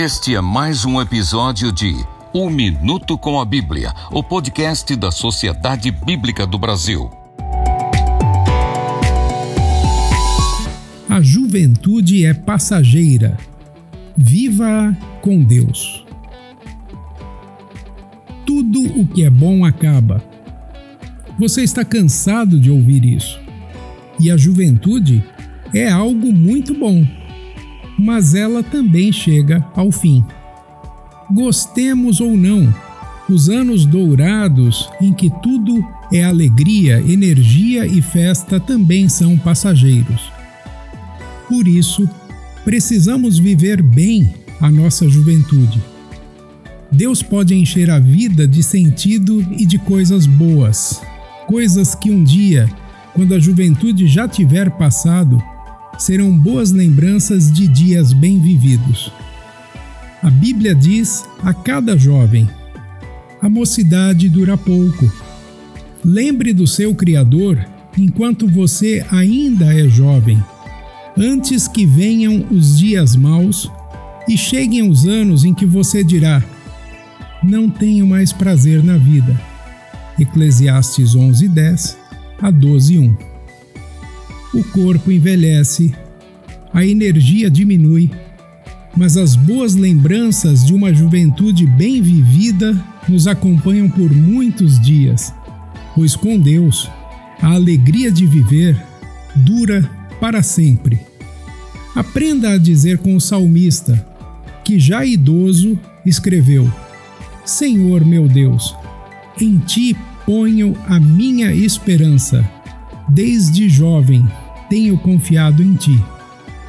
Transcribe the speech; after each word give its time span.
Este 0.00 0.36
é 0.36 0.40
mais 0.40 0.84
um 0.84 1.00
episódio 1.00 1.72
de 1.72 1.92
Um 2.32 2.48
Minuto 2.48 3.18
com 3.18 3.40
a 3.40 3.44
Bíblia, 3.44 3.92
o 4.12 4.22
podcast 4.22 4.94
da 4.94 5.10
Sociedade 5.10 5.90
Bíblica 5.90 6.46
do 6.46 6.56
Brasil. 6.56 7.10
A 11.08 11.20
juventude 11.20 12.24
é 12.24 12.32
passageira. 12.32 13.36
Viva 14.16 14.96
com 15.20 15.42
Deus. 15.42 16.06
Tudo 18.46 18.80
o 19.00 19.04
que 19.04 19.24
é 19.24 19.30
bom 19.30 19.64
acaba. 19.64 20.22
Você 21.40 21.64
está 21.64 21.84
cansado 21.84 22.60
de 22.60 22.70
ouvir 22.70 23.04
isso. 23.04 23.40
E 24.20 24.30
a 24.30 24.36
juventude 24.36 25.24
é 25.74 25.90
algo 25.90 26.32
muito 26.32 26.72
bom 26.72 27.04
mas 27.98 28.34
ela 28.34 28.62
também 28.62 29.12
chega 29.12 29.66
ao 29.74 29.90
fim. 29.90 30.24
Gostemos 31.30 32.20
ou 32.20 32.36
não, 32.36 32.72
os 33.28 33.48
anos 33.48 33.84
dourados 33.84 34.88
em 35.00 35.12
que 35.12 35.30
tudo 35.42 35.84
é 36.12 36.24
alegria, 36.24 37.00
energia 37.00 37.86
e 37.86 38.00
festa 38.00 38.58
também 38.58 39.08
são 39.08 39.36
passageiros. 39.36 40.32
Por 41.48 41.66
isso, 41.66 42.08
precisamos 42.64 43.38
viver 43.38 43.82
bem 43.82 44.32
a 44.60 44.70
nossa 44.70 45.08
juventude. 45.08 45.82
Deus 46.90 47.22
pode 47.22 47.54
encher 47.54 47.90
a 47.90 47.98
vida 47.98 48.46
de 48.48 48.62
sentido 48.62 49.46
e 49.52 49.66
de 49.66 49.78
coisas 49.78 50.26
boas, 50.26 51.00
coisas 51.46 51.94
que 51.94 52.10
um 52.10 52.24
dia, 52.24 52.66
quando 53.12 53.34
a 53.34 53.38
juventude 53.38 54.06
já 54.06 54.26
tiver 54.26 54.70
passado, 54.70 55.42
serão 55.98 56.30
boas 56.30 56.70
lembranças 56.70 57.52
de 57.52 57.66
dias 57.66 58.12
bem 58.12 58.40
vividos. 58.40 59.12
A 60.22 60.30
Bíblia 60.30 60.74
diz 60.74 61.24
a 61.42 61.52
cada 61.52 61.98
jovem: 61.98 62.48
a 63.42 63.48
mocidade 63.48 64.28
dura 64.28 64.56
pouco. 64.56 65.10
Lembre 66.04 66.52
do 66.52 66.66
seu 66.66 66.94
Criador 66.94 67.58
enquanto 67.96 68.46
você 68.46 69.04
ainda 69.10 69.74
é 69.74 69.88
jovem, 69.88 70.42
antes 71.16 71.66
que 71.66 71.84
venham 71.84 72.46
os 72.50 72.78
dias 72.78 73.16
maus 73.16 73.68
e 74.28 74.36
cheguem 74.36 74.88
os 74.88 75.06
anos 75.06 75.44
em 75.44 75.52
que 75.52 75.66
você 75.66 76.04
dirá: 76.04 76.42
Não 77.42 77.68
tenho 77.68 78.06
mais 78.06 78.32
prazer 78.32 78.82
na 78.82 78.96
vida. 78.96 79.38
Eclesiastes 80.18 81.14
11:10 81.14 81.96
a 82.40 82.52
12:1 82.52 83.27
o 84.52 84.64
corpo 84.64 85.12
envelhece, 85.12 85.94
a 86.72 86.84
energia 86.84 87.50
diminui, 87.50 88.10
mas 88.96 89.16
as 89.16 89.36
boas 89.36 89.74
lembranças 89.74 90.64
de 90.64 90.74
uma 90.74 90.92
juventude 90.92 91.66
bem 91.66 92.00
vivida 92.00 92.76
nos 93.08 93.26
acompanham 93.26 93.88
por 93.88 94.12
muitos 94.12 94.80
dias, 94.80 95.32
pois 95.94 96.16
com 96.16 96.38
Deus 96.38 96.90
a 97.40 97.52
alegria 97.52 98.10
de 98.10 98.26
viver 98.26 98.76
dura 99.36 99.88
para 100.20 100.42
sempre. 100.42 101.00
Aprenda 101.94 102.50
a 102.50 102.58
dizer 102.58 102.98
com 102.98 103.14
o 103.14 103.20
salmista, 103.20 104.06
que 104.64 104.78
já 104.78 105.04
idoso 105.04 105.78
escreveu: 106.04 106.70
Senhor 107.44 108.04
meu 108.04 108.28
Deus, 108.28 108.74
em 109.40 109.58
ti 109.58 109.96
ponho 110.26 110.76
a 110.86 111.00
minha 111.00 111.52
esperança 111.52 112.48
Desde 113.10 113.70
jovem 113.70 114.28
tenho 114.68 114.98
confiado 114.98 115.62
em 115.62 115.74
ti. 115.74 116.04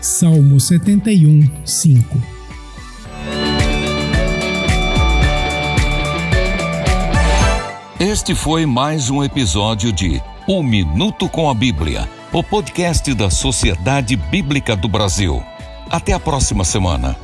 Salmo 0.00 0.60
71, 0.60 1.50
5. 1.64 2.22
Este 7.98 8.36
foi 8.36 8.64
mais 8.64 9.10
um 9.10 9.24
episódio 9.24 9.92
de 9.92 10.22
Um 10.48 10.62
Minuto 10.62 11.28
com 11.28 11.50
a 11.50 11.54
Bíblia, 11.54 12.08
o 12.32 12.44
podcast 12.44 13.12
da 13.14 13.28
Sociedade 13.28 14.14
Bíblica 14.14 14.76
do 14.76 14.86
Brasil. 14.86 15.42
Até 15.90 16.12
a 16.12 16.20
próxima 16.20 16.64
semana. 16.64 17.16